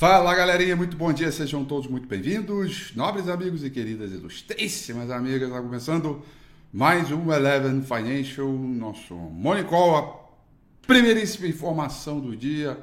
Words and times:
Fala 0.00 0.34
galerinha, 0.34 0.74
muito 0.74 0.96
bom 0.96 1.12
dia, 1.12 1.30
sejam 1.30 1.62
todos 1.62 1.86
muito 1.86 2.08
bem-vindos, 2.08 2.90
nobres 2.96 3.28
amigos 3.28 3.62
e 3.62 3.68
queridas 3.68 4.10
ilustríssimas 4.10 5.10
amigas. 5.10 5.50
Está 5.50 5.60
começando 5.60 6.22
mais 6.72 7.12
um 7.12 7.30
Eleven 7.30 7.82
Financial, 7.82 8.50
nosso 8.50 9.12
Morning 9.12 9.64
Call, 9.64 9.96
a 9.98 10.86
primeiríssima 10.86 11.48
informação 11.48 12.18
do 12.18 12.34
dia. 12.34 12.82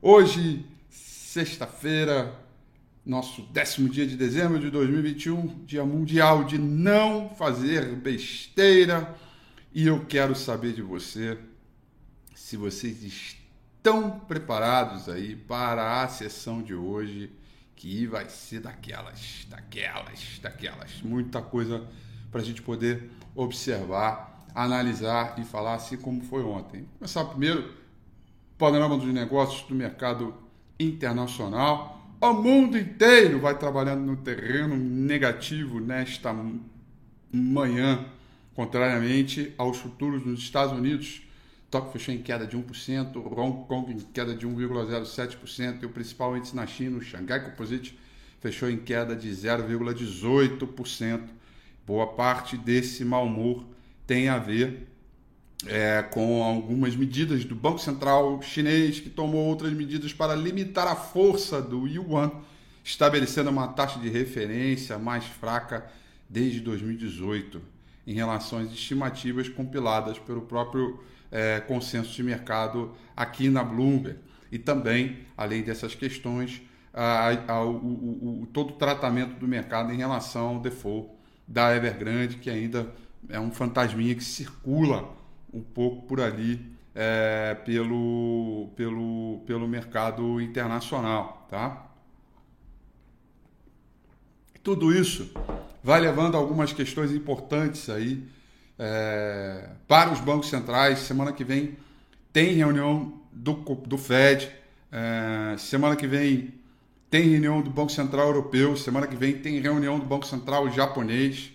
Hoje, 0.00 0.64
sexta-feira, 0.88 2.32
nosso 3.04 3.42
décimo 3.46 3.88
dia 3.88 4.06
de 4.06 4.16
dezembro 4.16 4.60
de 4.60 4.70
2021, 4.70 5.64
dia 5.64 5.84
mundial 5.84 6.44
de 6.44 6.58
não 6.58 7.30
fazer 7.30 7.86
besteira. 7.96 9.16
E 9.74 9.88
eu 9.88 10.04
quero 10.04 10.36
saber 10.36 10.74
de 10.74 10.82
você 10.82 11.36
se 12.36 12.56
vocês 12.56 13.02
estão 13.02 13.41
preparados 14.28 15.08
aí 15.08 15.34
para 15.34 16.02
a 16.02 16.08
sessão 16.08 16.62
de 16.62 16.72
hoje, 16.74 17.30
que 17.74 18.06
vai 18.06 18.28
ser 18.28 18.60
daquelas, 18.60 19.46
daquelas, 19.50 20.38
daquelas. 20.40 21.02
Muita 21.02 21.42
coisa 21.42 21.84
para 22.30 22.40
a 22.40 22.44
gente 22.44 22.62
poder 22.62 23.10
observar, 23.34 24.46
analisar 24.54 25.34
e 25.38 25.44
falar 25.44 25.74
assim 25.74 25.96
como 25.96 26.22
foi 26.22 26.44
ontem. 26.44 26.82
Vou 26.82 26.98
começar 27.00 27.24
primeiro 27.24 27.72
panorama 28.56 28.96
dos 28.96 29.12
negócios 29.12 29.62
do 29.62 29.74
mercado 29.74 30.32
internacional. 30.78 32.00
O 32.20 32.32
mundo 32.32 32.78
inteiro 32.78 33.40
vai 33.40 33.58
trabalhando 33.58 34.02
no 34.02 34.16
terreno 34.16 34.76
negativo 34.76 35.80
nesta 35.80 36.32
manhã, 37.32 38.06
contrariamente 38.54 39.52
aos 39.58 39.78
futuros 39.78 40.24
nos 40.24 40.38
Estados 40.38 40.72
Unidos. 40.72 41.22
Tóquio 41.72 41.90
fechou 41.90 42.14
em 42.14 42.20
queda 42.20 42.46
de 42.46 42.54
1%, 42.54 43.16
Hong 43.16 43.66
Kong 43.66 43.90
em 43.90 43.98
queda 43.98 44.34
de 44.34 44.46
1,07% 44.46 45.82
e 45.82 45.86
o 45.86 45.88
principal 45.88 46.36
índice 46.36 46.54
na 46.54 46.66
China, 46.66 46.98
o 46.98 47.00
Shanghai 47.00 47.42
Composite, 47.42 47.98
fechou 48.40 48.68
em 48.68 48.76
queda 48.76 49.16
de 49.16 49.30
0,18%. 49.30 51.22
Boa 51.86 52.08
parte 52.08 52.58
desse 52.58 53.06
mau 53.06 53.24
humor 53.24 53.64
tem 54.06 54.28
a 54.28 54.36
ver 54.38 54.86
é, 55.66 56.02
com 56.02 56.42
algumas 56.42 56.94
medidas 56.94 57.42
do 57.46 57.54
Banco 57.54 57.78
Central 57.78 58.42
chinês, 58.42 59.00
que 59.00 59.08
tomou 59.08 59.46
outras 59.46 59.72
medidas 59.72 60.12
para 60.12 60.34
limitar 60.34 60.86
a 60.86 60.94
força 60.94 61.62
do 61.62 61.88
yuan, 61.88 62.32
estabelecendo 62.84 63.48
uma 63.48 63.68
taxa 63.68 63.98
de 63.98 64.10
referência 64.10 64.98
mais 64.98 65.24
fraca 65.24 65.90
desde 66.28 66.60
2018, 66.60 67.62
em 68.06 68.12
relação 68.12 68.58
às 68.58 68.70
estimativas 68.70 69.48
compiladas 69.48 70.18
pelo 70.18 70.42
próprio 70.42 71.00
é, 71.32 71.60
consenso 71.60 72.14
de 72.14 72.22
mercado 72.22 72.94
aqui 73.16 73.48
na 73.48 73.64
Bloomberg. 73.64 74.18
E 74.52 74.58
também, 74.58 75.20
além 75.36 75.62
dessas 75.62 75.94
questões, 75.94 76.60
a, 76.92 77.30
a, 77.48 77.64
o, 77.64 77.70
o, 77.70 78.42
o, 78.42 78.46
todo 78.52 78.70
o 78.70 78.76
tratamento 78.76 79.40
do 79.40 79.48
mercado 79.48 79.92
em 79.92 79.96
relação 79.96 80.48
ao 80.48 80.60
default 80.60 81.08
da 81.48 81.74
Evergrande, 81.74 82.36
que 82.36 82.50
ainda 82.50 82.92
é 83.28 83.40
um 83.40 83.50
fantasminha 83.50 84.14
que 84.14 84.22
circula 84.22 85.10
um 85.52 85.62
pouco 85.62 86.06
por 86.06 86.20
ali 86.20 86.60
é, 86.94 87.54
pelo, 87.64 88.68
pelo, 88.76 89.42
pelo 89.46 89.66
mercado 89.66 90.40
internacional. 90.40 91.46
Tá? 91.48 91.86
Tudo 94.62 94.92
isso 94.92 95.32
vai 95.82 96.00
levando 96.00 96.36
a 96.36 96.38
algumas 96.38 96.72
questões 96.72 97.10
importantes 97.10 97.88
aí 97.88 98.22
é, 98.84 99.68
para 99.86 100.12
os 100.12 100.20
bancos 100.20 100.50
centrais. 100.50 100.98
Semana 100.98 101.32
que 101.32 101.44
vem 101.44 101.76
tem 102.32 102.54
reunião 102.54 103.20
do, 103.30 103.52
do 103.52 103.96
Fed. 103.96 104.50
É, 104.90 105.56
semana 105.56 105.94
que 105.94 106.06
vem 106.06 106.54
tem 107.08 107.28
reunião 107.28 107.62
do 107.62 107.70
Banco 107.70 107.92
Central 107.92 108.26
Europeu. 108.26 108.76
Semana 108.76 109.06
que 109.06 109.14
vem 109.14 109.34
tem 109.34 109.60
reunião 109.60 110.00
do 110.00 110.04
Banco 110.04 110.26
Central 110.26 110.68
Japonês. 110.68 111.52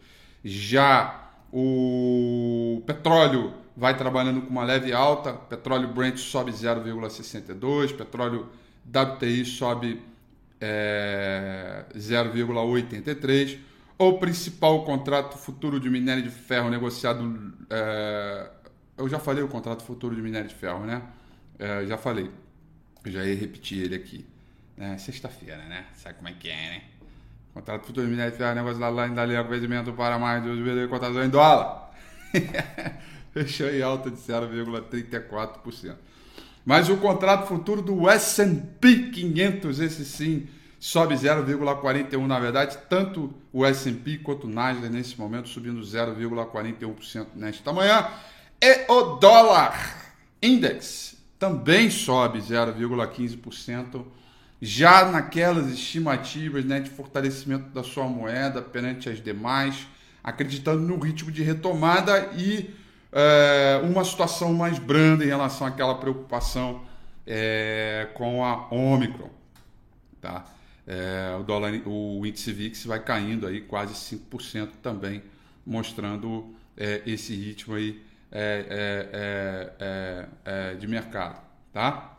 Já 0.44 1.30
o 1.54 2.82
petróleo 2.88 3.54
vai 3.78 3.96
trabalhando 3.96 4.42
com 4.42 4.50
uma 4.50 4.64
leve 4.64 4.92
alta, 4.92 5.32
petróleo 5.32 5.90
Brent 5.90 6.18
sobe 6.18 6.52
0,62, 6.52 7.96
petróleo 7.96 8.50
WTI 8.84 9.46
sobe 9.46 10.10
é, 10.62 11.86
0,83. 11.96 13.58
O 13.98 14.14
principal 14.14 14.86
contrato 14.86 15.38
futuro 15.38 15.80
de 15.80 15.90
minério 15.90 16.24
de 16.24 16.30
ferro 16.30 16.70
negociado. 16.70 17.54
É, 17.70 18.50
eu 18.98 19.10
já 19.10 19.20
falei 19.20 19.44
o 19.44 19.48
contrato 19.48 19.84
futuro 19.84 20.16
de 20.16 20.22
minério 20.22 20.48
de 20.48 20.56
ferro, 20.56 20.86
né? 20.86 21.02
É, 21.58 21.86
já 21.88 21.98
falei. 21.98 22.30
Eu 23.04 23.12
já 23.12 23.26
ia 23.26 23.36
repetir 23.36 23.84
ele 23.84 23.96
aqui. 23.96 24.26
É, 24.78 24.98
Sexta-feira, 24.98 25.64
né? 25.66 25.86
Sabe 25.96 26.16
como 26.16 26.30
é 26.30 26.34
que 26.34 26.50
é, 26.50 26.70
né? 26.70 26.84
Contrato 27.54 27.86
futuro 27.86 28.06
de 28.06 28.12
minério 28.12 28.32
de 28.32 28.38
ferro 28.38 28.56
negociado 28.56 28.96
lá 28.96 29.08
em 29.08 29.14
Dali, 29.14 29.42
vencimento 29.44 29.92
para 29.94 30.18
mais 30.18 30.42
de 30.42 30.50
2 30.50 30.90
cotação 30.90 31.24
em 31.24 31.30
dólar. 31.30 31.92
Fechou 33.34 33.70
em 33.70 33.82
alta 33.82 34.10
de 34.10 34.18
0,34%. 34.18 35.96
Mas 36.66 36.90
o 36.90 36.98
contrato 36.98 37.48
futuro 37.48 37.82
do 37.82 38.10
S&P 38.10 39.10
500, 39.10 39.80
esse 39.80 40.06
sim, 40.06 40.48
sobe 40.80 41.16
0,41 41.16 42.26
na 42.26 42.40
verdade, 42.40 42.78
tanto 42.90 43.34
o 43.54 43.66
S&P 43.66 44.18
quanto 44.18 44.48
o 44.48 44.50
Nasdaq 44.50 44.90
nesse 44.90 45.20
momento 45.20 45.50
subindo 45.50 45.82
0,41% 45.82 47.28
nesta 47.36 47.72
manhã. 47.72 48.08
E 48.62 48.86
o 48.92 49.16
dólar 49.16 50.14
index 50.42 51.16
também 51.38 51.90
sobe 51.90 52.40
0,15%, 52.40 54.06
já 54.62 55.06
naquelas 55.06 55.72
estimativas 55.72 56.64
né, 56.64 56.80
de 56.80 56.90
fortalecimento 56.92 57.70
da 57.70 57.84
sua 57.84 58.06
moeda 58.06 58.62
perante 58.62 59.10
as 59.10 59.22
demais, 59.22 59.88
acreditando 60.24 60.82
no 60.82 61.00
ritmo 61.00 61.32
de 61.32 61.42
retomada 61.42 62.32
e 62.38 62.70
é, 63.12 63.82
uma 63.84 64.06
situação 64.06 64.54
mais 64.54 64.80
branda 64.80 65.24
em 65.24 65.28
relação 65.28 65.68
àquela 65.68 65.96
preocupação 65.96 66.86
é, 67.28 68.10
com 68.14 68.44
a 68.44 68.74
Omicron. 68.74 69.30
Tá? 70.22 70.46
É, 70.88 71.36
o, 71.40 71.44
dólar, 71.44 71.74
o 71.86 72.26
índice 72.26 72.52
VIX 72.54 72.86
vai 72.86 73.04
caindo 73.04 73.46
aí 73.48 73.62
quase 73.62 73.94
5% 73.94 74.72
também, 74.82 75.22
mostrando 75.66 76.56
é, 76.78 77.02
esse 77.06 77.36
ritmo 77.36 77.76
aí 77.76 78.02
é, 78.32 79.76
é, 80.46 80.76
de 80.76 80.88
mercado. 80.88 81.42
Tá? 81.74 82.18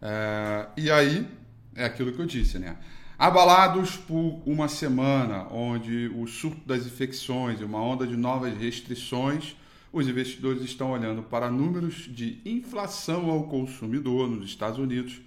É, 0.00 0.68
e 0.76 0.90
aí 0.90 1.41
é 1.74 1.84
aquilo 1.84 2.12
que 2.12 2.20
eu 2.20 2.26
disse, 2.26 2.58
né? 2.58 2.76
Abalados 3.18 3.96
por 3.96 4.42
uma 4.44 4.68
semana 4.68 5.46
onde 5.52 6.10
o 6.14 6.26
surto 6.26 6.66
das 6.66 6.86
infecções 6.86 7.60
e 7.60 7.64
uma 7.64 7.80
onda 7.80 8.06
de 8.06 8.16
novas 8.16 8.56
restrições, 8.56 9.56
os 9.92 10.08
investidores 10.08 10.62
estão 10.62 10.90
olhando 10.90 11.22
para 11.22 11.50
números 11.50 12.08
de 12.10 12.40
inflação 12.44 13.30
ao 13.30 13.44
consumidor 13.44 14.28
nos 14.28 14.46
Estados 14.46 14.78
Unidos 14.78 15.20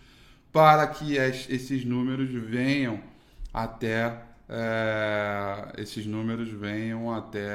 para 0.51 0.87
que 0.87 1.15
esses 1.15 1.85
números 1.85 2.29
venham 2.29 2.99
até 3.53 4.23
é, 4.49 5.73
esses 5.77 6.05
números 6.05 6.49
venham 6.49 7.13
até 7.13 7.49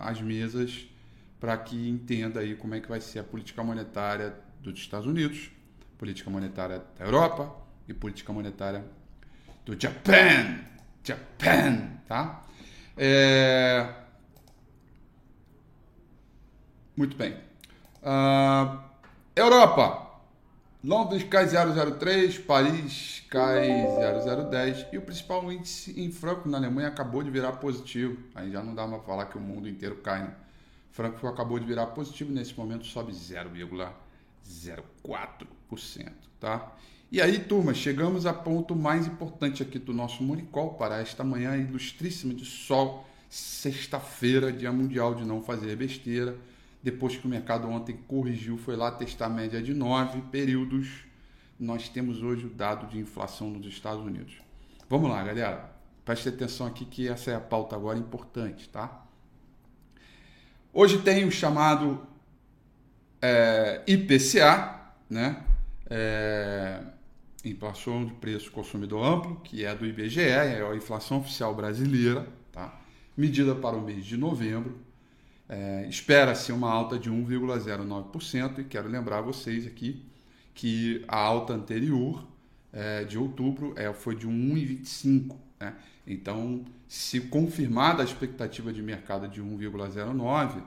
as 0.00 0.20
mesas 0.20 0.86
para 1.38 1.56
que 1.56 1.88
entenda 1.88 2.40
aí 2.40 2.56
como 2.56 2.74
é 2.74 2.80
que 2.80 2.88
vai 2.88 3.00
ser 3.00 3.20
a 3.20 3.24
política 3.24 3.62
monetária 3.62 4.34
dos 4.60 4.78
Estados 4.78 5.06
Unidos, 5.06 5.50
política 5.96 6.28
monetária 6.28 6.82
da 6.98 7.04
Europa 7.04 7.67
e 7.88 7.94
política 7.94 8.32
monetária 8.32 8.84
do 9.64 9.80
Japan. 9.80 10.58
Japan, 11.02 11.88
tá? 12.06 12.44
É... 12.96 13.88
Muito 16.96 17.16
bem. 17.16 17.32
Uh, 18.02 18.78
Europa. 19.34 20.06
Londres 20.82 21.22
cai 21.24 21.46
0,03, 21.46 22.44
Paris 22.44 23.24
cai 23.28 23.66
0,010 23.66 24.86
e 24.92 24.98
o 24.98 25.02
principal 25.02 25.52
índice 25.52 26.00
em 26.00 26.12
Frankfurt, 26.12 26.46
na 26.46 26.58
Alemanha, 26.58 26.86
acabou 26.88 27.22
de 27.22 27.30
virar 27.30 27.52
positivo. 27.52 28.18
Aí 28.34 28.50
já 28.52 28.62
não 28.62 28.74
dá 28.74 28.86
para 28.86 28.98
falar 29.00 29.26
que 29.26 29.36
o 29.36 29.40
mundo 29.40 29.68
inteiro 29.68 29.96
cai. 29.96 30.22
Né? 30.22 30.34
Frankfurt 30.92 31.34
acabou 31.34 31.58
de 31.58 31.66
virar 31.66 31.86
positivo, 31.86 32.32
nesse 32.32 32.56
momento 32.56 32.86
sobe 32.86 33.12
0,04%. 33.12 36.12
Tá? 36.38 36.72
E 37.10 37.22
aí, 37.22 37.38
turma, 37.38 37.72
chegamos 37.72 38.26
ao 38.26 38.34
ponto 38.34 38.76
mais 38.76 39.06
importante 39.06 39.62
aqui 39.62 39.78
do 39.78 39.94
nosso 39.94 40.22
Monicol 40.22 40.74
para 40.74 41.00
esta 41.00 41.24
manhã 41.24 41.56
ilustríssima 41.56 42.34
de 42.34 42.44
sol, 42.44 43.06
sexta-feira, 43.30 44.52
dia 44.52 44.70
mundial 44.70 45.14
de 45.14 45.24
não 45.24 45.42
fazer 45.42 45.74
besteira 45.76 46.36
depois 46.82 47.16
que 47.16 47.26
o 47.26 47.28
mercado 47.28 47.68
ontem 47.68 47.96
corrigiu, 48.06 48.56
foi 48.56 48.76
lá 48.76 48.90
testar 48.90 49.26
a 49.26 49.30
média 49.30 49.62
de 49.62 49.74
nove 49.74 50.20
períodos. 50.30 51.04
Nós 51.58 51.88
temos 51.88 52.22
hoje 52.22 52.46
o 52.46 52.50
dado 52.50 52.86
de 52.86 52.98
inflação 52.98 53.50
nos 53.50 53.66
Estados 53.66 54.04
Unidos. 54.04 54.40
Vamos 54.88 55.10
lá, 55.10 55.22
galera. 55.22 55.72
Preste 56.04 56.28
atenção 56.28 56.66
aqui 56.66 56.84
que 56.84 57.08
essa 57.08 57.30
é 57.30 57.34
a 57.34 57.40
pauta 57.40 57.76
agora 57.76 57.98
importante, 57.98 58.68
tá? 58.68 59.04
Hoje 60.72 60.98
tem 61.02 61.24
o 61.24 61.30
chamado 61.30 62.06
é, 63.20 63.82
IPCA, 63.86 64.92
né? 65.10 65.42
É, 65.90 66.80
inflação 67.44 68.04
de 68.04 68.12
preço 68.14 68.50
consumidor 68.50 69.04
amplo, 69.04 69.36
que 69.44 69.64
é 69.64 69.74
do 69.74 69.86
IBGE, 69.86 70.20
é 70.20 70.62
a 70.62 70.74
inflação 70.74 71.18
oficial 71.18 71.54
brasileira, 71.54 72.26
tá? 72.52 72.80
Medida 73.16 73.54
para 73.54 73.76
o 73.76 73.80
mês 73.80 74.04
de 74.04 74.16
novembro. 74.16 74.78
É, 75.48 75.86
Espera-se 75.88 76.52
uma 76.52 76.70
alta 76.70 76.98
de 76.98 77.10
1,09% 77.10 78.58
e 78.58 78.64
quero 78.64 78.88
lembrar 78.88 79.20
vocês 79.22 79.66
aqui 79.66 80.04
que 80.54 81.04
a 81.06 81.16
alta 81.16 81.52
anterior 81.52 82.26
é, 82.72 83.04
de 83.04 83.16
outubro 83.16 83.72
é, 83.76 83.92
foi 83.92 84.14
de 84.14 84.26
1,25%. 84.26 85.36
Né? 85.60 85.74
Então, 86.06 86.64
se 86.86 87.20
confirmada 87.20 88.02
a 88.02 88.04
expectativa 88.04 88.72
de 88.72 88.82
mercado 88.82 89.28
de 89.28 89.42
1,09%, 89.42 90.62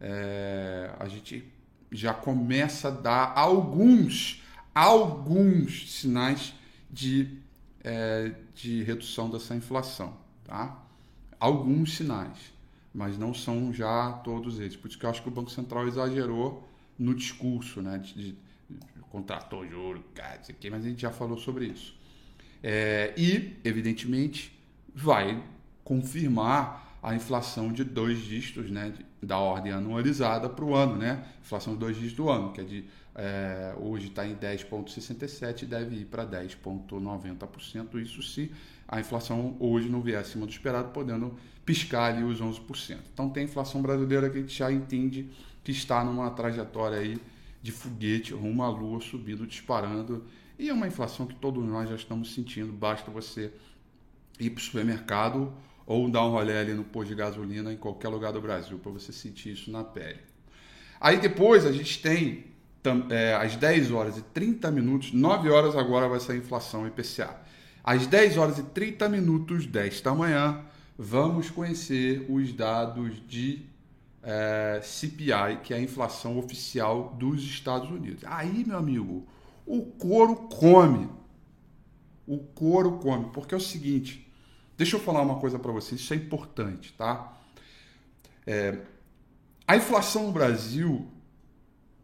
é, 0.00 0.90
a 0.98 1.08
gente 1.08 1.44
já 1.90 2.12
começa 2.12 2.88
a 2.88 2.90
dar 2.90 3.32
alguns, 3.36 4.42
alguns 4.80 5.92
sinais 5.92 6.54
de, 6.90 7.38
é, 7.82 8.32
de 8.54 8.82
redução 8.82 9.30
dessa 9.30 9.54
inflação. 9.54 10.16
Tá? 10.44 10.82
Alguns 11.40 11.96
sinais 11.96 12.56
mas 12.96 13.18
não 13.18 13.34
são 13.34 13.74
já 13.74 14.10
todos 14.24 14.58
eles. 14.58 14.74
Por 14.74 14.88
isso 14.88 14.98
que 14.98 15.04
eu 15.04 15.10
acho 15.10 15.20
que 15.22 15.28
o 15.28 15.30
Banco 15.30 15.50
Central 15.50 15.86
exagerou 15.86 16.66
no 16.98 17.14
discurso, 17.14 17.82
né? 17.82 17.98
De, 17.98 18.14
de, 18.14 18.32
de 18.32 18.38
contratou 19.10 19.68
juro, 19.68 20.02
cara, 20.14 20.40
isso 20.40 20.50
aqui, 20.50 20.70
mas 20.70 20.82
a 20.82 20.88
gente 20.88 21.02
já 21.02 21.10
falou 21.10 21.36
sobre 21.36 21.66
isso. 21.66 21.94
É, 22.62 23.12
e, 23.14 23.54
evidentemente, 23.62 24.50
vai 24.94 25.42
confirmar 25.84 26.85
a 27.06 27.14
inflação 27.14 27.72
de 27.72 27.84
dois 27.84 28.18
dígitos, 28.18 28.68
né? 28.68 28.92
Da 29.22 29.38
ordem 29.38 29.70
anualizada 29.70 30.48
para 30.48 30.64
o 30.64 30.74
ano, 30.74 30.96
né? 30.96 31.24
Inflação 31.40 31.74
de 31.74 31.78
dois 31.78 31.94
dígitos 31.94 32.16
do 32.16 32.28
ano, 32.28 32.52
que 32.52 32.60
é 32.60 32.64
de 32.64 32.84
é, 33.14 33.76
hoje 33.78 34.08
está 34.08 34.26
em 34.26 34.34
10,67 34.34 35.62
e 35.62 35.66
deve 35.66 35.94
ir 35.98 36.06
para 36.06 36.26
10,90%. 36.26 37.94
Isso 38.02 38.24
se 38.24 38.50
a 38.88 38.98
inflação 38.98 39.56
hoje 39.60 39.88
não 39.88 40.02
vier 40.02 40.18
acima 40.18 40.46
do 40.46 40.50
esperado, 40.50 40.88
podendo 40.88 41.38
piscar 41.64 42.12
ali 42.12 42.24
os 42.24 42.40
11%. 42.40 42.98
Então 43.14 43.30
tem 43.30 43.44
a 43.44 43.46
inflação 43.46 43.80
brasileira 43.80 44.28
que 44.28 44.38
a 44.38 44.40
gente 44.40 44.58
já 44.58 44.72
entende 44.72 45.30
que 45.62 45.70
está 45.70 46.04
numa 46.04 46.28
trajetória 46.32 46.98
aí 46.98 47.18
de 47.62 47.70
foguete 47.70 48.34
rumo 48.34 48.64
à 48.64 48.68
lua, 48.68 49.00
subindo, 49.00 49.46
disparando. 49.46 50.24
E 50.58 50.68
é 50.68 50.72
uma 50.72 50.88
inflação 50.88 51.24
que 51.24 51.36
todos 51.36 51.64
nós 51.64 51.88
já 51.88 51.94
estamos 51.94 52.34
sentindo. 52.34 52.72
Basta 52.72 53.12
você 53.12 53.52
ir 54.40 54.50
para 54.50 54.60
o 54.60 54.64
supermercado 54.64 55.54
ou 55.86 56.10
dar 56.10 56.24
um 56.26 56.30
rolê 56.30 56.58
ali 56.58 56.74
no 56.74 56.84
posto 56.84 57.08
de 57.08 57.14
gasolina 57.14 57.72
em 57.72 57.76
qualquer 57.76 58.08
lugar 58.08 58.32
do 58.32 58.40
Brasil 58.40 58.78
para 58.78 58.90
você 58.90 59.12
sentir 59.12 59.52
isso 59.52 59.70
na 59.70 59.84
pele. 59.84 60.18
Aí 61.00 61.18
depois 61.18 61.64
a 61.64 61.72
gente 61.72 62.02
tem 62.02 62.46
é, 63.10 63.34
às 63.34 63.56
10 63.56 63.92
horas 63.92 64.18
e 64.18 64.22
30 64.22 64.70
minutos, 64.70 65.12
9 65.12 65.48
horas 65.50 65.76
agora 65.76 66.08
vai 66.08 66.18
a 66.28 66.36
inflação 66.36 66.86
IPCA. 66.86 67.36
Às 67.82 68.06
10 68.06 68.36
horas 68.36 68.58
e 68.58 68.62
30 68.64 69.08
minutos 69.08 69.66
desta 69.66 70.12
manhã, 70.14 70.64
vamos 70.98 71.50
conhecer 71.50 72.26
os 72.28 72.52
dados 72.52 73.14
de 73.28 73.64
é, 74.22 74.80
CPI, 74.82 75.60
que 75.62 75.72
é 75.72 75.76
a 75.76 75.80
inflação 75.80 76.36
oficial 76.36 77.14
dos 77.16 77.42
Estados 77.44 77.88
Unidos. 77.90 78.24
Aí, 78.26 78.64
meu 78.66 78.76
amigo, 78.76 79.24
o 79.64 79.82
couro 79.82 80.34
come. 80.34 81.08
O 82.26 82.38
couro 82.38 82.98
come. 82.98 83.30
Porque 83.32 83.54
é 83.54 83.56
o 83.56 83.60
seguinte, 83.60 84.25
deixa 84.76 84.96
eu 84.96 85.00
falar 85.00 85.22
uma 85.22 85.38
coisa 85.38 85.58
para 85.58 85.72
vocês, 85.72 86.00
isso 86.00 86.12
é 86.12 86.16
importante, 86.16 86.92
tá? 86.92 87.36
É, 88.46 88.78
a 89.66 89.76
inflação 89.76 90.26
no 90.26 90.32
Brasil, 90.32 91.08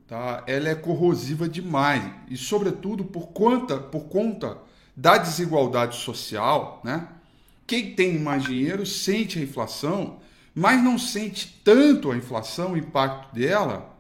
tá? 0.07 0.43
Ela 0.47 0.71
é 0.71 0.75
corrosiva 0.75 1.49
demais 1.49 2.03
e, 2.29 2.37
sobretudo, 2.37 3.05
por 3.05 3.29
conta, 3.29 3.79
por 3.79 4.05
conta 4.05 4.59
da 4.97 5.17
desigualdade 5.17 5.97
social, 5.97 6.81
né? 6.85 7.09
Quem 7.67 7.95
tem 7.95 8.19
mais 8.19 8.45
dinheiro 8.45 8.85
sente 8.85 9.39
a 9.39 9.43
inflação, 9.43 10.21
mas 10.55 10.83
não 10.83 10.99
sente 10.99 11.61
tanto 11.65 12.11
a 12.11 12.17
inflação, 12.17 12.73
o 12.73 12.77
impacto 12.77 13.35
dela, 13.35 13.97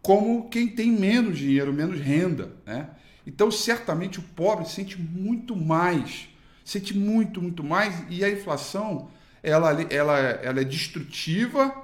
como 0.00 0.48
quem 0.48 0.68
tem 0.68 0.90
menos 0.90 1.36
dinheiro, 1.36 1.72
menos 1.72 2.00
renda. 2.00 2.52
Né? 2.64 2.88
Então, 3.26 3.50
certamente, 3.50 4.18
o 4.18 4.22
pobre 4.22 4.66
sente 4.66 4.98
muito 4.98 5.54
mais, 5.54 6.29
sente 6.70 6.96
muito, 6.96 7.42
muito 7.42 7.64
mais, 7.64 8.04
e 8.08 8.24
a 8.24 8.30
inflação 8.30 9.08
ela, 9.42 9.72
ela, 9.90 10.18
ela 10.18 10.60
é 10.60 10.64
destrutiva, 10.64 11.74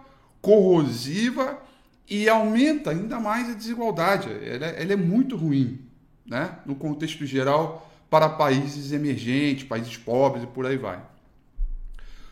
corrosiva 0.41 1.61
e 2.09 2.29
aumenta 2.29 2.91
ainda 2.91 3.19
mais 3.19 3.51
a 3.51 3.55
desigualdade. 3.55 4.29
Ela, 4.31 4.67
ela 4.67 4.93
é 4.93 4.97
muito 4.97 5.37
ruim, 5.37 5.81
né? 6.25 6.59
no 6.65 6.77
contexto 6.77 7.27
geral, 7.27 7.91
para 8.09 8.29
países 8.29 8.93
emergentes, 8.93 9.65
países 9.65 9.97
pobres 9.97 10.45
e 10.45 10.47
por 10.47 10.65
aí 10.65 10.77
vai. 10.77 11.03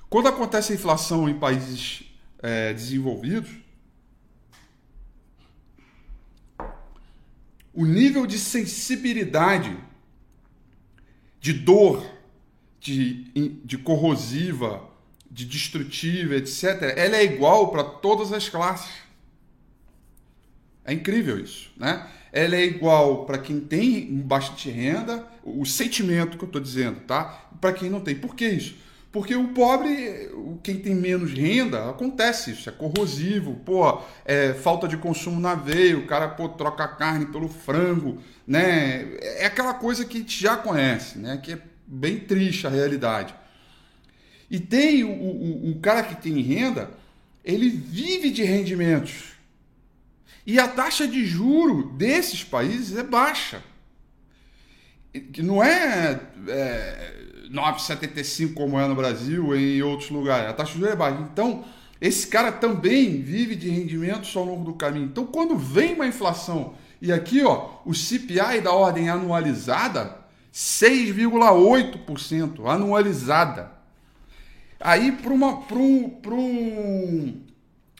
Quando 0.08 0.28
acontece 0.28 0.70
a 0.72 0.76
inflação 0.76 1.28
em 1.28 1.36
países 1.36 2.04
é, 2.40 2.72
desenvolvidos, 2.72 3.50
o 7.72 7.84
nível 7.84 8.24
de 8.24 8.38
sensibilidade, 8.38 9.76
de 11.40 11.52
dor, 11.52 12.13
de, 12.84 13.60
de 13.64 13.78
corrosiva, 13.78 14.82
de 15.30 15.46
destrutiva, 15.46 16.34
etc., 16.34 16.94
ela 16.96 17.16
é 17.16 17.24
igual 17.24 17.70
para 17.70 17.82
todas 17.82 18.30
as 18.30 18.48
classes. 18.50 18.92
É 20.84 20.92
incrível 20.92 21.38
isso, 21.40 21.70
né? 21.78 22.06
Ela 22.30 22.56
é 22.56 22.64
igual 22.64 23.24
para 23.24 23.38
quem 23.38 23.58
tem 23.58 24.06
bastante 24.20 24.68
renda, 24.68 25.26
o 25.42 25.64
sentimento 25.64 26.36
que 26.36 26.44
eu 26.44 26.46
estou 26.46 26.60
dizendo, 26.60 27.00
tá? 27.00 27.48
Para 27.58 27.72
quem 27.72 27.88
não 27.88 28.00
tem. 28.00 28.14
Por 28.14 28.34
que 28.34 28.46
isso? 28.46 28.76
Porque 29.10 29.34
o 29.34 29.48
pobre, 29.48 30.30
quem 30.62 30.78
tem 30.78 30.94
menos 30.94 31.32
renda, 31.32 31.88
acontece 31.88 32.50
isso, 32.50 32.68
é 32.68 32.72
corrosivo, 32.72 33.54
pô, 33.64 34.02
é 34.26 34.52
falta 34.52 34.86
de 34.86 34.96
consumo 34.98 35.40
na 35.40 35.54
veia, 35.54 35.96
o 35.96 36.06
cara 36.06 36.28
pô, 36.28 36.48
troca 36.50 36.84
a 36.84 36.88
carne 36.88 37.26
pelo 37.26 37.48
frango, 37.48 38.18
né? 38.46 39.16
É 39.20 39.46
aquela 39.46 39.72
coisa 39.72 40.04
que 40.04 40.18
a 40.18 40.20
gente 40.20 40.42
já 40.42 40.56
conhece, 40.56 41.18
né? 41.18 41.38
Que 41.42 41.52
é 41.52 41.58
bem 41.86 42.18
triste 42.20 42.66
a 42.66 42.70
realidade. 42.70 43.34
E 44.50 44.58
tem 44.58 45.04
o, 45.04 45.10
o, 45.10 45.70
o 45.70 45.80
cara 45.80 46.02
que 46.02 46.20
tem 46.20 46.40
renda, 46.40 46.90
ele 47.44 47.68
vive 47.68 48.30
de 48.30 48.42
rendimentos. 48.42 49.32
E 50.46 50.58
a 50.58 50.68
taxa 50.68 51.06
de 51.06 51.24
juro 51.24 51.90
desses 51.96 52.44
países 52.44 52.96
é 52.96 53.02
baixa. 53.02 53.62
Que 55.32 55.42
não 55.42 55.62
é, 55.62 56.20
é 56.48 57.14
9,75 57.50 58.54
como 58.54 58.78
é 58.78 58.86
no 58.86 58.94
Brasil 58.94 59.56
e 59.56 59.78
em 59.78 59.82
outros 59.82 60.10
lugares. 60.10 60.50
A 60.50 60.52
taxa 60.52 60.72
de 60.72 60.78
juros 60.78 60.92
é 60.92 60.96
baixa. 60.96 61.20
Então, 61.32 61.64
esse 62.00 62.26
cara 62.26 62.52
também 62.52 63.22
vive 63.22 63.54
de 63.54 63.70
rendimentos 63.70 64.34
ao 64.36 64.44
longo 64.44 64.64
do 64.64 64.74
caminho. 64.74 65.06
Então, 65.06 65.24
quando 65.24 65.56
vem 65.56 65.94
uma 65.94 66.06
inflação, 66.06 66.74
e 67.00 67.12
aqui 67.12 67.42
ó, 67.42 67.70
o 67.84 67.94
CPI 67.94 68.60
da 68.62 68.72
ordem 68.72 69.08
anualizada, 69.08 70.23
6,8% 70.54 72.66
anualizada. 72.66 73.72
aí 74.78 75.10
para 75.10 75.32
um, 75.32 75.42
um, 76.28 77.40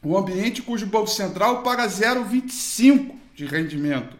um 0.04 0.16
ambiente 0.16 0.62
cujo 0.62 0.86
Banco 0.86 1.08
Central 1.08 1.64
paga 1.64 1.88
0,25 1.88 3.16
de 3.34 3.46
rendimento. 3.46 4.16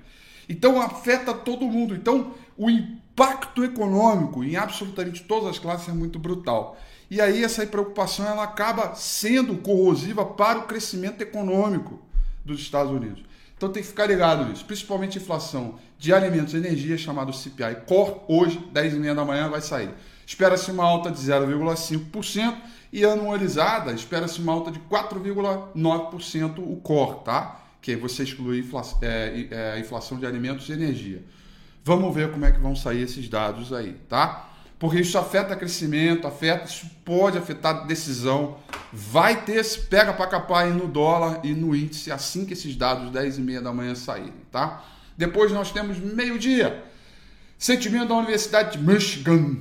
Então 0.48 0.82
afeta 0.82 1.32
todo 1.32 1.68
mundo. 1.68 1.94
Então 1.94 2.34
o 2.58 2.68
impacto 2.68 3.62
econômico 3.62 4.42
em 4.42 4.56
absolutamente 4.56 5.22
todas 5.22 5.50
as 5.50 5.60
classes 5.60 5.88
é 5.88 5.92
muito 5.92 6.18
brutal. 6.18 6.76
E 7.08 7.20
aí 7.20 7.44
essa 7.44 7.64
preocupação 7.64 8.26
ela 8.26 8.42
acaba 8.42 8.96
sendo 8.96 9.58
corrosiva 9.58 10.24
para 10.24 10.58
o 10.58 10.66
crescimento 10.66 11.22
econômico 11.22 12.02
dos 12.44 12.60
Estados 12.60 12.90
Unidos. 12.90 13.22
Então 13.56 13.68
tem 13.70 13.82
que 13.82 13.88
ficar 13.88 14.06
ligado 14.06 14.44
nisso, 14.44 14.64
principalmente 14.64 15.18
inflação 15.18 15.78
de 15.99 16.12
alimentos 16.12 16.54
e 16.54 16.56
energia, 16.56 16.99
chamado 16.99 17.32
CPI 17.32 17.76
Core, 17.87 18.20
hoje, 18.28 18.58
10h30 18.75 19.14
da 19.14 19.25
manhã, 19.25 19.49
vai 19.49 19.61
sair. 19.61 19.90
Espera-se 20.26 20.70
uma 20.70 20.84
alta 20.84 21.11
de 21.11 21.18
0,5% 21.18 22.56
e 22.92 23.04
anualizada, 23.04 23.92
espera-se 23.92 24.40
uma 24.40 24.52
alta 24.52 24.70
de 24.70 24.80
4,9% 24.80 26.58
o 26.58 26.76
Core, 26.76 27.25
tá? 27.25 27.61
Que 27.80 27.96
você 27.96 28.23
exclui 28.23 28.61
inflação, 28.61 28.99
é, 29.02 29.46
é, 29.50 29.78
inflação 29.78 30.18
de 30.18 30.26
alimentos 30.26 30.68
e 30.68 30.73
energia. 30.73 31.23
Vamos 31.84 32.14
ver 32.14 32.30
como 32.30 32.44
é 32.44 32.52
que 32.52 32.58
vão 32.58 32.75
sair 32.75 33.02
esses 33.02 33.28
dados 33.28 33.73
aí, 33.73 33.92
tá? 34.08 34.53
Porque 34.84 35.00
isso 35.00 35.16
afeta 35.16 35.56
crescimento, 35.56 36.26
afeta, 36.26 36.66
isso 36.66 36.84
pode 37.06 37.38
afetar 37.38 37.86
decisão. 37.86 38.58
Vai 38.92 39.42
ter 39.42 39.56
esse 39.56 39.80
pega 39.80 40.12
para 40.12 40.26
capar 40.26 40.66
aí 40.66 40.74
no 40.74 40.86
dólar 40.86 41.40
e 41.42 41.54
no 41.54 41.74
índice 41.74 42.12
assim 42.12 42.44
que 42.44 42.52
esses 42.52 42.76
dados 42.76 43.10
10 43.10 43.38
e 43.38 43.40
meia 43.40 43.62
da 43.62 43.72
manhã 43.72 43.94
saírem, 43.94 44.34
tá? 44.52 44.84
Depois 45.16 45.50
nós 45.52 45.72
temos 45.72 45.98
meio-dia. 45.98 46.84
Sentimento 47.56 48.08
da 48.08 48.16
Universidade 48.16 48.76
de 48.76 48.84
Michigan. 48.84 49.58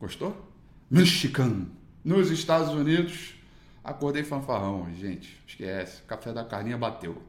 Gostou? 0.00 0.52
Michigan. 0.90 1.66
Nos 2.04 2.28
Estados 2.32 2.74
Unidos. 2.74 3.36
Acordei 3.84 4.24
fanfarrão, 4.24 4.88
gente. 4.98 5.40
Esquece. 5.46 6.02
Café 6.02 6.32
da 6.32 6.44
carninha 6.44 6.76
bateu. 6.76 7.22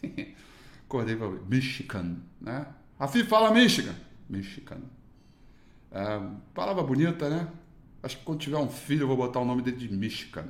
Acordei 0.86 1.16
para 1.16 1.28
Michigan, 1.28 2.18
né? 2.40 2.66
Rafi, 3.00 3.24
fala 3.24 3.50
Michigan. 3.50 3.96
Michigan. 4.30 4.78
É, 5.92 6.20
palavra 6.54 6.82
bonita, 6.82 7.28
né? 7.28 7.48
Acho 8.02 8.16
que 8.16 8.24
quando 8.24 8.40
tiver 8.40 8.56
um 8.56 8.68
filho 8.68 9.02
eu 9.02 9.08
vou 9.08 9.16
botar 9.16 9.40
o 9.40 9.44
nome 9.44 9.62
dele 9.62 9.76
de 9.76 9.92
Michigan. 9.92 10.46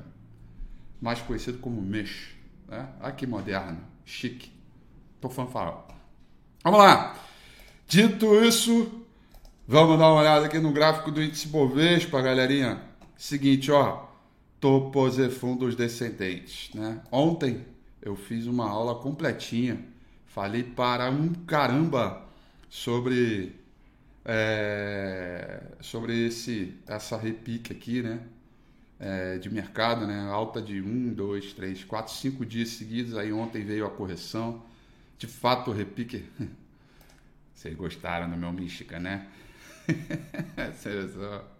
Mais 1.01 1.19
conhecido 1.21 1.59
como 1.59 1.81
Mish. 1.81 2.35
Né? 2.67 2.87
Que 3.17 3.27
moderno. 3.27 3.79
Chique. 4.05 4.51
Tô 5.19 5.29
fanfarrão. 5.29 5.83
Vamos 6.63 6.79
lá. 6.79 7.15
Dito 7.87 8.33
isso, 8.43 9.05
vamos 9.67 9.99
dar 9.99 10.07
uma 10.07 10.21
olhada 10.21 10.45
aqui 10.45 10.57
no 10.57 10.71
gráfico 10.71 11.11
do 11.11 11.21
índice 11.21 11.47
Bovespa, 11.47 12.21
galerinha. 12.21 12.81
Seguinte, 13.15 13.71
ó. 13.71 14.07
Topos 14.59 15.19
e 15.19 15.29
fundos 15.29 15.75
descendentes, 15.75 16.73
né? 16.73 17.01
Ontem 17.11 17.65
eu 18.01 18.15
fiz 18.15 18.47
uma 18.47 18.69
aula 18.69 18.95
completinha. 18.95 19.85
Falei 20.25 20.63
para 20.63 21.11
um 21.11 21.33
caramba 21.45 22.25
sobre 22.69 23.53
é, 24.25 25.61
sobre 25.81 26.27
esse 26.27 26.77
essa 26.87 27.17
repique 27.17 27.73
aqui, 27.73 28.01
né? 28.01 28.21
É, 28.99 29.37
de 29.37 29.49
mercado, 29.49 30.07
né? 30.07 30.29
Alta 30.29 30.61
de 30.61 30.81
um, 30.81 31.13
dois, 31.13 31.53
três, 31.53 31.83
quatro, 31.83 32.13
cinco 32.13 32.45
dias 32.45 32.69
seguidos. 32.69 33.17
Aí 33.17 33.33
ontem 33.33 33.65
veio 33.65 33.85
a 33.85 33.89
correção. 33.89 34.63
De 35.17 35.27
fato, 35.27 35.71
o 35.71 35.73
repique. 35.73 36.25
Vocês 37.53 37.75
gostaram 37.75 38.29
do 38.29 38.37
meu 38.37 38.51
mística, 38.51 38.99
né? 38.99 39.27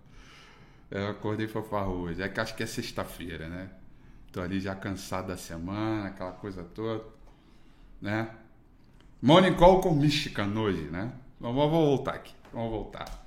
Eu 0.91 1.07
acordei 1.07 1.47
fofarroso. 1.47 2.21
É 2.21 2.29
que 2.29 2.39
acho 2.39 2.55
que 2.55 2.63
é 2.63 2.65
sexta-feira, 2.65 3.49
né? 3.49 3.69
Tô 4.31 4.41
ali 4.41 4.59
já 4.59 4.75
cansado 4.75 5.27
da 5.27 5.37
semana, 5.37 6.07
aquela 6.07 6.31
coisa 6.31 6.63
toda, 6.63 7.03
né? 8.01 8.29
Morning 9.21 9.55
call 9.55 9.79
com 9.81 9.93
mística 9.95 10.43
hoje, 10.43 10.83
né? 10.83 11.13
Vamos 11.39 11.69
voltar 11.69 12.15
aqui. 12.15 12.33
Vamos 12.51 12.71
voltar. 12.71 13.25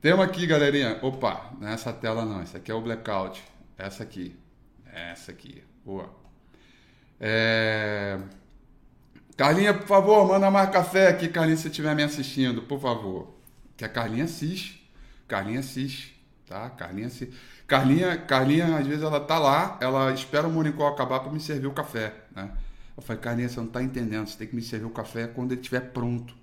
Temos 0.00 0.24
aqui, 0.24 0.46
galerinha. 0.46 0.98
Opa, 1.02 1.52
nessa 1.60 1.92
tela 1.92 2.24
não. 2.24 2.40
Essa 2.40 2.58
aqui 2.58 2.70
é 2.70 2.74
o 2.74 2.80
blackout. 2.80 3.42
Essa 3.76 4.02
aqui. 4.02 4.36
Essa 4.92 5.32
aqui. 5.32 5.62
Boa. 5.84 6.08
É... 7.20 8.18
Carlinha, 9.36 9.74
por 9.74 9.86
favor, 9.86 10.28
manda 10.28 10.50
mais 10.50 10.70
café 10.70 11.08
aqui, 11.08 11.28
Carlinha, 11.28 11.56
se 11.56 11.66
estiver 11.66 11.94
me 11.94 12.04
assistindo, 12.04 12.62
por 12.62 12.80
favor. 12.80 13.34
Que 13.76 13.84
a 13.84 13.88
Carlinha 13.88 14.24
assiste. 14.24 14.88
Carlinha 15.26 15.60
assiste, 15.60 16.16
tá? 16.46 16.70
Carlinha 16.70 17.08
assiste. 17.08 17.34
Carlinha, 17.66 18.16
Carlinha, 18.16 18.76
às 18.76 18.86
vezes 18.86 19.02
ela 19.02 19.18
tá 19.18 19.38
lá, 19.38 19.78
ela 19.80 20.12
espera 20.12 20.46
o 20.46 20.52
monicol 20.52 20.86
acabar 20.86 21.20
para 21.20 21.32
me 21.32 21.40
servir 21.40 21.66
o 21.66 21.72
café, 21.72 22.14
né? 22.34 22.50
Eu 22.96 23.02
falei, 23.02 23.20
Carlinha, 23.20 23.48
você 23.48 23.58
não 23.58 23.66
está 23.66 23.82
entendendo, 23.82 24.28
você 24.28 24.38
tem 24.38 24.46
que 24.46 24.54
me 24.54 24.62
servir 24.62 24.86
o 24.86 24.90
café 24.90 25.26
quando 25.26 25.50
ele 25.52 25.60
estiver 25.60 25.80
pronto. 25.80 26.34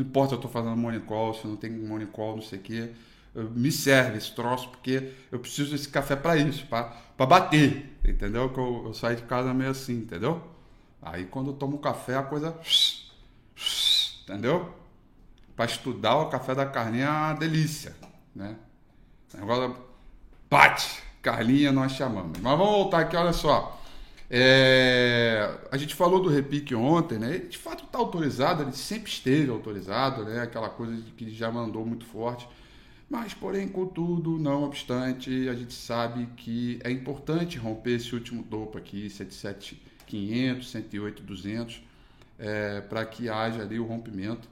Não 0.00 0.06
importa 0.06 0.30
se 0.30 0.34
eu 0.34 0.36
estou 0.36 0.50
fazendo 0.50 0.76
morning 0.76 1.00
call, 1.00 1.34
se 1.34 1.46
não 1.46 1.56
tem 1.56 1.70
morning 1.70 2.06
call, 2.06 2.36
não 2.36 2.42
sei 2.42 2.58
o 2.58 2.62
quê. 2.62 2.90
Me 3.34 3.70
serve 3.70 4.16
esse 4.16 4.34
troço, 4.34 4.70
porque 4.70 5.12
eu 5.30 5.38
preciso 5.38 5.72
desse 5.72 5.88
café 5.88 6.16
para 6.16 6.38
isso, 6.38 6.66
para 6.66 7.26
bater, 7.26 7.98
entendeu? 8.02 8.48
Que 8.48 8.58
eu, 8.58 8.84
eu 8.86 8.94
saio 8.94 9.16
de 9.16 9.22
casa 9.22 9.52
meio 9.52 9.70
assim, 9.70 9.98
entendeu? 9.98 10.42
Aí 11.02 11.26
quando 11.26 11.50
eu 11.50 11.54
tomo 11.54 11.78
café, 11.78 12.16
a 12.16 12.22
coisa. 12.22 12.56
Entendeu? 14.22 14.74
Para 15.54 15.66
estudar, 15.66 16.16
o 16.16 16.30
café 16.30 16.54
da 16.54 16.64
carninha 16.64 17.04
é 17.04 17.10
uma 17.10 17.34
delícia, 17.34 17.94
né? 18.34 18.56
Agora, 19.34 19.74
bate! 20.50 21.02
Carlinha 21.20 21.70
nós 21.70 21.92
chamamos. 21.92 22.38
Mas 22.40 22.58
vamos 22.58 22.74
voltar 22.74 23.00
aqui, 23.00 23.14
olha 23.14 23.34
só. 23.34 23.78
É, 24.32 25.58
a 25.72 25.76
gente 25.76 25.94
falou 25.94 26.22
do 26.22 26.28
repique 26.28 26.72
ontem, 26.74 27.18
né? 27.18 27.34
Ele 27.34 27.48
de 27.48 27.58
fato 27.58 27.84
está 27.84 27.98
autorizado, 27.98 28.62
ele 28.62 28.72
sempre 28.72 29.10
esteve 29.10 29.50
autorizado, 29.50 30.24
né? 30.24 30.40
Aquela 30.42 30.68
coisa 30.70 31.02
que 31.16 31.30
já 31.30 31.50
mandou 31.50 31.84
muito 31.84 32.04
forte. 32.04 32.48
Mas, 33.08 33.34
porém, 33.34 33.66
contudo, 33.66 34.38
não 34.38 34.62
obstante, 34.62 35.48
a 35.48 35.54
gente 35.54 35.74
sabe 35.74 36.26
que 36.36 36.78
é 36.84 36.92
importante 36.92 37.58
romper 37.58 37.96
esse 37.96 38.14
último 38.14 38.44
topo 38.44 38.78
aqui, 38.78 39.10
77,500, 39.10 40.70
108,200, 40.70 41.82
é, 42.38 42.80
para 42.82 43.04
que 43.04 43.28
haja 43.28 43.62
ali 43.62 43.80
o 43.80 43.84
rompimento 43.84 44.48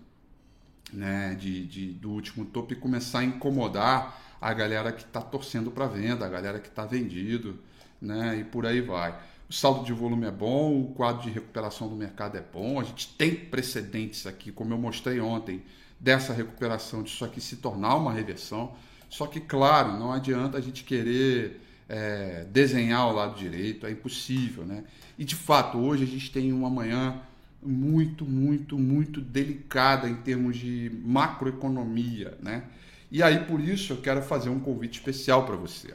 né, 0.93 1.37
de, 1.39 1.67
de, 1.67 1.93
do 1.93 2.11
último 2.11 2.45
topo 2.47 2.73
e 2.73 2.77
começar 2.77 3.21
a 3.21 3.25
incomodar 3.25 4.21
a 4.41 4.53
galera 4.53 4.91
que 4.91 5.03
está 5.03 5.21
torcendo 5.21 5.71
para 5.71 5.87
venda, 5.87 6.27
a 6.27 6.29
galera 6.29 6.59
que 6.59 6.69
está 6.69 6.85
vendido, 6.85 7.61
né, 8.01 8.39
e 8.41 8.45
por 8.45 8.67
aí 8.67 8.81
vai. 8.81 9.17
O 9.49 9.53
saldo 9.53 9.83
de 9.83 9.93
volume 9.95 10.27
é 10.27 10.31
bom, 10.31 10.83
o 10.83 10.93
quadro 10.93 11.23
de 11.23 11.31
recuperação 11.31 11.89
do 11.89 11.97
mercado 11.97 12.37
é 12.37 12.43
bom. 12.43 12.79
A 12.79 12.85
gente 12.85 13.09
tem 13.17 13.35
precedentes 13.35 14.27
aqui, 14.27 14.53
como 14.53 14.75
eu 14.75 14.79
mostrei 14.79 15.21
ontem, 15.21 15.63
dessa 15.99 16.35
recuperação, 16.35 17.03
disso 17.03 17.25
aqui 17.25 17.41
se 17.41 17.57
tornar 17.57 17.97
uma 17.97 18.13
reversão. 18.13 18.75
Só 19.09 19.27
que, 19.27 19.41
claro, 19.41 19.99
não 19.99 20.13
adianta 20.13 20.59
a 20.59 20.61
gente 20.61 20.85
querer 20.85 21.63
é, 21.89 22.45
desenhar 22.51 23.09
o 23.09 23.13
lado 23.13 23.39
direito, 23.39 23.87
é 23.87 23.91
impossível, 23.91 24.67
né? 24.67 24.85
E 25.17 25.25
de 25.25 25.35
fato, 25.35 25.79
hoje 25.79 26.05
a 26.05 26.07
gente 26.07 26.31
tem 26.31 26.53
uma 26.53 26.69
manhã 26.69 27.19
muito, 27.63 28.27
muito, 28.27 28.79
muito 28.79 29.19
delicada 29.21 30.11
em 30.11 30.17
termos 30.17 30.59
de 30.59 30.93
macroeconomia, 31.03 32.37
né? 32.43 32.65
E 33.11 33.23
aí, 33.23 33.45
por 33.47 33.61
isso, 33.61 33.95
eu 33.95 33.97
quero 34.03 34.21
fazer 34.21 34.51
um 34.51 34.61
convite 34.61 34.99
especial 34.99 35.47
para 35.47 35.57
você. 35.57 35.95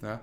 Tá? 0.00 0.22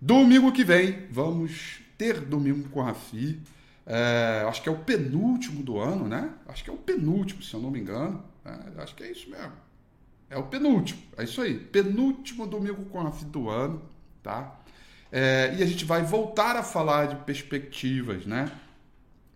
Domingo 0.00 0.52
que 0.52 0.62
vem, 0.62 1.06
vamos 1.10 1.80
ter 1.96 2.20
domingo 2.20 2.68
com 2.68 2.82
Rafi. 2.82 3.40
É, 3.86 4.44
acho 4.48 4.62
que 4.62 4.68
é 4.68 4.72
o 4.72 4.78
penúltimo 4.78 5.62
do 5.62 5.78
ano, 5.78 6.08
né? 6.08 6.32
Acho 6.48 6.64
que 6.64 6.70
é 6.70 6.72
o 6.72 6.76
penúltimo, 6.76 7.42
se 7.42 7.54
eu 7.54 7.60
não 7.60 7.70
me 7.70 7.78
engano. 7.78 8.22
É, 8.44 8.82
acho 8.82 8.94
que 8.94 9.02
é 9.02 9.10
isso 9.10 9.30
mesmo. 9.30 9.52
É 10.28 10.36
o 10.36 10.44
penúltimo, 10.44 11.00
é 11.16 11.24
isso 11.24 11.40
aí. 11.40 11.56
Penúltimo 11.56 12.46
domingo 12.46 12.84
com 12.86 13.00
a 13.00 13.10
do 13.10 13.48
ano, 13.48 13.82
tá? 14.22 14.58
É, 15.12 15.54
e 15.56 15.62
a 15.62 15.66
gente 15.66 15.84
vai 15.84 16.02
voltar 16.02 16.56
a 16.56 16.64
falar 16.64 17.06
de 17.06 17.16
perspectivas, 17.24 18.26
né? 18.26 18.50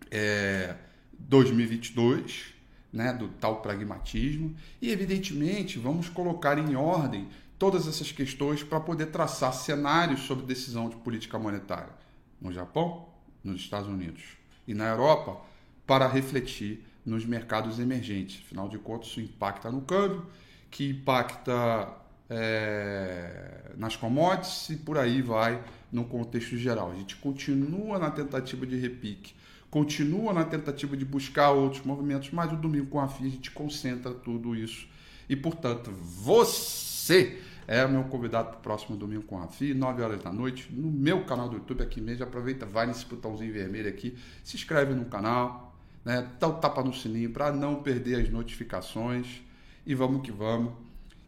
É, 0.09 0.75
2022, 1.17 2.53
né? 2.91 3.13
Do 3.13 3.29
tal 3.29 3.61
pragmatismo. 3.61 4.53
E, 4.81 4.91
evidentemente, 4.91 5.79
vamos 5.79 6.09
colocar 6.09 6.57
em 6.57 6.75
ordem 6.75 7.29
todas 7.57 7.87
essas 7.87 8.11
questões 8.11 8.63
para 8.63 8.81
poder 8.81 9.07
traçar 9.07 9.53
cenários 9.53 10.21
sobre 10.21 10.45
decisão 10.45 10.89
de 10.89 10.97
política 10.97 11.39
monetária 11.39 12.00
no 12.41 12.51
Japão, 12.51 13.07
nos 13.43 13.61
Estados 13.61 13.87
Unidos 13.87 14.23
e 14.67 14.73
na 14.73 14.87
Europa 14.89 15.41
para 15.85 16.07
refletir 16.07 16.85
nos 17.05 17.25
mercados 17.25 17.79
emergentes. 17.79 18.41
Afinal 18.45 18.69
de 18.69 18.77
contas, 18.77 19.09
isso 19.09 19.21
impacta 19.21 19.71
no 19.71 19.81
câmbio, 19.81 20.25
que 20.69 20.89
impacta 20.89 21.89
é, 22.29 23.71
nas 23.77 23.95
commodities 23.95 24.69
e 24.69 24.77
por 24.77 24.97
aí 24.97 25.21
vai 25.21 25.61
no 25.91 26.05
contexto 26.05 26.55
geral. 26.57 26.91
A 26.91 26.95
gente 26.95 27.15
continua 27.17 27.99
na 27.99 28.09
tentativa 28.09 28.65
de 28.65 28.77
repique, 28.77 29.33
continua 29.69 30.33
na 30.33 30.45
tentativa 30.45 30.95
de 30.95 31.03
buscar 31.03 31.51
outros 31.51 31.83
movimentos, 31.83 32.31
mas 32.31 32.51
o 32.51 32.55
domingo 32.55 32.87
com 32.87 32.99
a 32.99 33.07
FIA 33.07 33.27
a 33.27 33.31
gente 33.31 33.51
concentra 33.51 34.13
tudo 34.13 34.55
isso. 34.55 34.87
E, 35.27 35.35
portanto, 35.35 35.91
você 35.91 37.41
é 37.67 37.85
meu 37.87 38.03
convidado 38.05 38.49
para 38.49 38.57
o 38.57 38.61
próximo 38.61 38.97
domingo 38.97 39.23
com 39.23 39.37
a 39.37 39.41
Rafi, 39.41 39.73
9 39.73 40.01
horas 40.01 40.23
da 40.23 40.31
noite, 40.31 40.71
no 40.71 40.91
meu 40.91 41.23
canal 41.25 41.47
do 41.47 41.57
YouTube 41.57 41.83
aqui 41.83 42.01
mesmo. 42.01 42.23
Aproveita, 42.23 42.65
vai 42.65 42.87
nesse 42.87 43.05
botãozinho 43.05 43.53
vermelho 43.53 43.89
aqui, 43.89 44.17
se 44.43 44.55
inscreve 44.55 44.93
no 44.93 45.05
canal, 45.05 45.75
né? 46.03 46.29
dá 46.39 46.47
o 46.47 46.53
tapa 46.53 46.83
no 46.83 46.93
sininho 46.93 47.31
para 47.31 47.51
não 47.51 47.81
perder 47.81 48.21
as 48.21 48.29
notificações 48.29 49.41
e 49.85 49.95
vamos 49.95 50.21
que 50.21 50.31
vamos, 50.31 50.73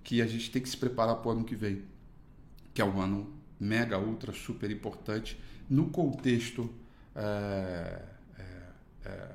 que 0.03 0.21
a 0.21 0.27
gente 0.27 0.51
tem 0.51 0.61
que 0.61 0.69
se 0.69 0.77
preparar 0.77 1.15
para 1.17 1.29
o 1.29 1.31
ano 1.31 1.43
que 1.43 1.55
vem, 1.55 1.83
que 2.73 2.81
é 2.81 2.85
um 2.85 2.99
ano 2.99 3.33
mega, 3.59 3.97
ultra, 3.97 4.33
super 4.33 4.69
importante 4.69 5.39
no 5.69 5.89
contexto 5.89 6.69
é, 7.15 8.01
é, 8.37 8.43
é, 9.05 9.29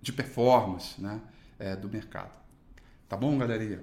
de 0.00 0.12
performance 0.12 1.00
né? 1.00 1.20
É, 1.58 1.74
do 1.74 1.88
mercado. 1.88 2.38
Tá 3.08 3.16
bom, 3.16 3.36
galerinha? 3.36 3.82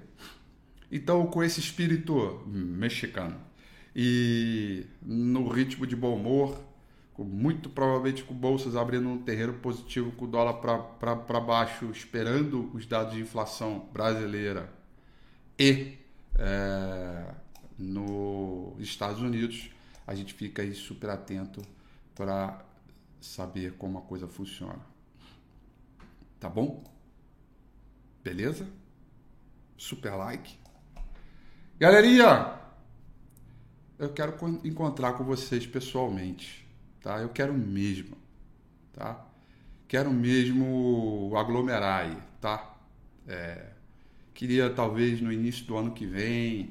Então, 0.90 1.26
com 1.26 1.42
esse 1.42 1.60
espírito 1.60 2.42
mexicano 2.46 3.36
e 3.94 4.86
no 5.02 5.48
ritmo 5.48 5.86
de 5.86 5.96
bom 5.96 6.14
humor, 6.14 6.60
muito 7.18 7.68
provavelmente 7.70 8.22
com 8.22 8.34
bolsas 8.34 8.76
abrindo 8.76 9.08
um 9.08 9.18
terreno 9.18 9.54
positivo 9.54 10.12
com 10.12 10.26
o 10.26 10.28
dólar 10.28 10.54
para 10.54 11.40
baixo, 11.40 11.90
esperando 11.90 12.70
os 12.74 12.86
dados 12.86 13.14
de 13.14 13.20
inflação 13.20 13.88
brasileira 13.92 14.70
e 15.58 15.96
é, 16.38 17.34
nos 17.78 18.78
Estados 18.78 19.22
Unidos, 19.22 19.70
a 20.06 20.14
gente 20.14 20.34
fica 20.34 20.60
aí 20.60 20.74
super 20.74 21.08
atento 21.08 21.62
para 22.14 22.62
saber 23.20 23.72
como 23.78 23.98
a 23.98 24.02
coisa 24.02 24.28
funciona. 24.28 24.80
Tá 26.38 26.50
bom? 26.50 26.84
Beleza? 28.22 28.68
Super 29.78 30.14
like. 30.14 30.58
Galerinha, 31.78 32.54
eu 33.98 34.08
quero 34.08 34.34
encontrar 34.64 35.12
com 35.12 35.24
vocês 35.24 35.66
pessoalmente, 35.66 36.66
tá? 37.02 37.18
Eu 37.18 37.28
quero 37.28 37.52
mesmo, 37.52 38.16
tá? 38.94 39.22
Quero 39.86 40.10
mesmo 40.10 41.30
aglomerar 41.36 42.06
aí, 42.06 42.16
tá? 42.40 42.78
É, 43.28 43.72
queria 44.32 44.70
talvez 44.70 45.20
no 45.20 45.30
início 45.30 45.66
do 45.66 45.76
ano 45.76 45.90
que 45.90 46.06
vem 46.06 46.70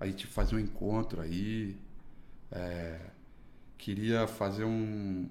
a 0.00 0.06
gente 0.06 0.26
fazer 0.26 0.56
um 0.56 0.58
encontro 0.58 1.20
aí. 1.20 1.76
É, 2.50 2.98
queria 3.78 4.26
fazer 4.26 4.64
um, 4.64 5.28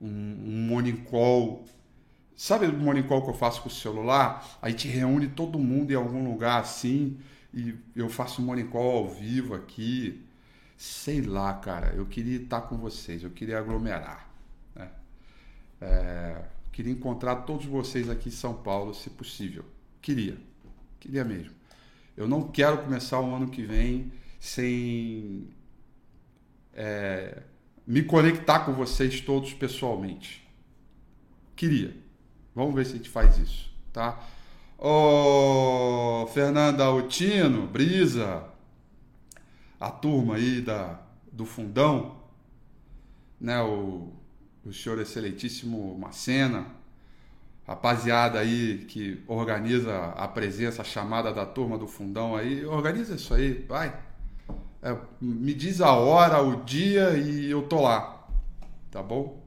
um, 0.00 0.08
um 0.08 0.66
morning 0.68 0.98
call. 0.98 1.64
Sabe 2.36 2.66
o 2.66 2.72
morning 2.72 3.02
call 3.02 3.24
que 3.24 3.30
eu 3.30 3.34
faço 3.34 3.62
com 3.62 3.68
o 3.68 3.72
celular? 3.72 4.58
A 4.62 4.70
gente 4.70 4.86
reúne 4.86 5.26
todo 5.26 5.58
mundo 5.58 5.90
em 5.90 5.96
algum 5.96 6.24
lugar 6.30 6.60
assim 6.60 7.18
e 7.52 7.74
eu 7.94 8.08
faço 8.08 8.42
um 8.42 8.44
morning 8.44 8.66
call 8.66 9.06
ao 9.06 9.14
vivo 9.14 9.54
aqui. 9.54 10.24
Sei 10.76 11.22
lá, 11.22 11.54
cara. 11.54 11.94
Eu 11.94 12.06
queria 12.06 12.36
estar 12.36 12.62
com 12.62 12.76
vocês, 12.76 13.22
eu 13.22 13.30
queria 13.30 13.58
aglomerar. 13.58 14.30
Né? 14.74 14.90
É, 15.80 16.44
queria 16.72 16.92
encontrar 16.92 17.36
todos 17.36 17.66
vocês 17.66 18.08
aqui 18.08 18.28
em 18.28 18.32
São 18.32 18.54
Paulo, 18.54 18.94
se 18.94 19.10
possível. 19.10 19.64
Queria, 20.00 20.38
queria 21.00 21.24
mesmo. 21.24 21.54
Eu 22.16 22.28
não 22.28 22.48
quero 22.48 22.78
começar 22.78 23.20
o 23.20 23.34
ano 23.34 23.48
que 23.48 23.62
vem 23.62 24.12
sem 24.40 25.48
é, 26.72 27.42
me 27.86 28.02
conectar 28.02 28.60
com 28.60 28.72
vocês 28.72 29.20
todos 29.20 29.52
pessoalmente. 29.54 30.46
Queria. 31.56 31.96
Vamos 32.54 32.74
ver 32.74 32.86
se 32.86 32.92
a 32.92 32.96
gente 32.96 33.08
faz 33.08 33.38
isso, 33.38 33.72
tá? 33.92 34.20
Ô, 34.80 36.24
Fernanda 36.28 36.84
Altino, 36.84 37.66
Brisa, 37.66 38.44
a 39.80 39.90
turma 39.90 40.36
aí 40.36 40.60
da, 40.60 41.00
do 41.32 41.44
fundão, 41.44 42.18
né? 43.40 43.60
O, 43.60 44.12
o 44.64 44.72
senhor 44.72 45.00
excelentíssimo 45.00 45.98
Macena, 45.98 46.64
rapaziada 47.66 48.38
aí 48.38 48.84
que 48.84 49.20
organiza 49.26 50.12
a 50.12 50.28
presença, 50.28 50.82
a 50.82 50.84
chamada 50.84 51.32
da 51.32 51.44
turma 51.44 51.76
do 51.76 51.88
fundão 51.88 52.36
aí, 52.36 52.64
organiza 52.64 53.16
isso 53.16 53.34
aí, 53.34 53.64
vai. 53.68 54.00
É, 54.80 54.96
me 55.20 55.54
diz 55.54 55.80
a 55.80 55.90
hora, 55.90 56.40
o 56.40 56.62
dia 56.62 57.18
e 57.18 57.50
eu 57.50 57.62
tô 57.62 57.82
lá, 57.82 58.28
tá 58.92 59.02
bom? 59.02 59.42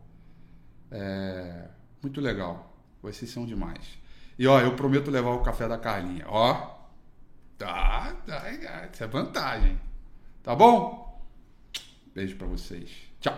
É, 0.91 1.69
muito 2.03 2.19
legal, 2.19 2.75
vocês 3.01 3.31
são 3.31 3.45
demais. 3.45 4.00
E 4.41 4.47
ó, 4.47 4.59
eu 4.59 4.75
prometo 4.75 5.11
levar 5.11 5.35
o 5.35 5.43
café 5.43 5.67
da 5.67 5.77
Carlinha. 5.77 6.25
Ó, 6.27 6.55
tá, 7.59 8.11
tá, 8.25 8.43
isso 8.91 9.03
é 9.03 9.05
vantagem. 9.05 9.79
Tá 10.41 10.55
bom? 10.55 11.21
Beijo 12.15 12.35
para 12.37 12.47
vocês. 12.47 12.89
Tchau. 13.19 13.37